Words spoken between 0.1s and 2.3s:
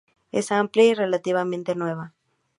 Es amplia y relativamente nueva.